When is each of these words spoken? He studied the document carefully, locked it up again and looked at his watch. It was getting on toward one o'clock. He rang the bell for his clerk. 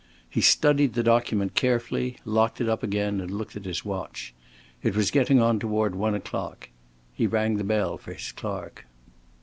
He 0.27 0.41
studied 0.41 0.95
the 0.95 1.03
document 1.03 1.53
carefully, 1.53 2.17
locked 2.25 2.59
it 2.59 2.67
up 2.67 2.81
again 2.81 3.21
and 3.21 3.29
looked 3.29 3.55
at 3.55 3.65
his 3.65 3.85
watch. 3.85 4.33
It 4.81 4.95
was 4.95 5.11
getting 5.11 5.39
on 5.39 5.59
toward 5.59 5.93
one 5.93 6.15
o'clock. 6.15 6.69
He 7.13 7.27
rang 7.27 7.57
the 7.57 7.63
bell 7.63 7.99
for 7.99 8.11
his 8.13 8.31
clerk. 8.31 8.87